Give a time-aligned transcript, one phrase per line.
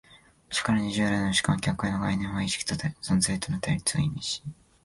[0.49, 4.43] しかるに従来の主観・客観の概念は意識と存在との対立を意味し、